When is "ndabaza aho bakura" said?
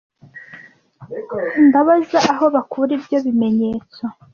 1.65-2.91